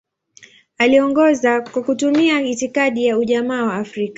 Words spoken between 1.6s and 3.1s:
kwa kutumia itikadi